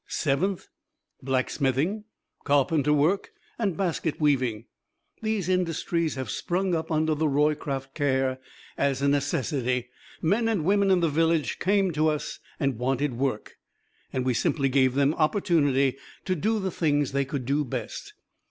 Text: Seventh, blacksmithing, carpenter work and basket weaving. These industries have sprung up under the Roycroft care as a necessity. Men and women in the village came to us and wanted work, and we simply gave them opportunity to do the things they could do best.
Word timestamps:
Seventh, 0.07 0.67
blacksmithing, 1.21 2.05
carpenter 2.43 2.91
work 2.91 3.33
and 3.59 3.77
basket 3.77 4.19
weaving. 4.19 4.65
These 5.21 5.47
industries 5.47 6.15
have 6.15 6.31
sprung 6.31 6.73
up 6.73 6.89
under 6.89 7.13
the 7.13 7.27
Roycroft 7.29 7.93
care 7.93 8.39
as 8.79 9.03
a 9.03 9.07
necessity. 9.07 9.89
Men 10.19 10.47
and 10.47 10.65
women 10.65 10.89
in 10.89 11.01
the 11.01 11.07
village 11.07 11.59
came 11.59 11.91
to 11.93 12.07
us 12.07 12.39
and 12.59 12.79
wanted 12.79 13.13
work, 13.13 13.59
and 14.11 14.25
we 14.25 14.33
simply 14.33 14.69
gave 14.69 14.95
them 14.95 15.13
opportunity 15.13 15.99
to 16.25 16.33
do 16.35 16.57
the 16.59 16.71
things 16.71 17.11
they 17.11 17.23
could 17.23 17.45
do 17.45 17.63
best. 17.63 18.13